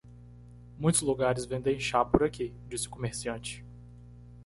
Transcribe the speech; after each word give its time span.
"Muitos 0.79 1.01
lugares 1.03 1.45
vendem 1.45 1.79
chá 1.79 2.03
por 2.03 2.23
aqui?", 2.23 2.51
disse 2.67 2.87
o 2.87 2.89
comerciante. 2.89 3.63